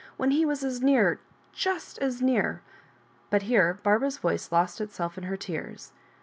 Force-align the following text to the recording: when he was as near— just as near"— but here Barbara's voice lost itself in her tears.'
when 0.17 0.31
he 0.31 0.43
was 0.45 0.63
as 0.63 0.81
near— 0.81 1.19
just 1.53 1.99
as 1.99 2.23
near"— 2.23 2.63
but 3.29 3.43
here 3.43 3.75
Barbara's 3.83 4.17
voice 4.17 4.51
lost 4.51 4.81
itself 4.81 5.15
in 5.15 5.25
her 5.25 5.37
tears.' 5.37 5.91